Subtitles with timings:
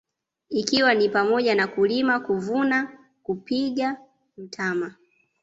[0.49, 3.97] Ikiwa ni pamoja na kulima kuvuna kupiga
[4.37, 4.95] mtama